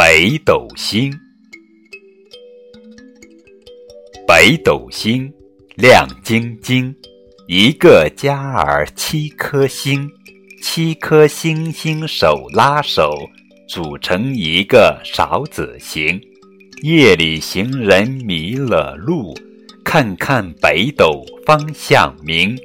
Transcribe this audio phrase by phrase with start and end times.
[0.00, 1.12] 北斗星。
[4.28, 5.28] 北斗星
[5.74, 6.94] 亮晶晶，
[7.48, 10.08] 一个加儿七颗星，
[10.62, 13.28] 七颗星星手拉手，
[13.68, 16.20] 组成一个勺子形，
[16.84, 19.34] 夜里行人迷了路，
[19.84, 22.56] 看看北斗方向明。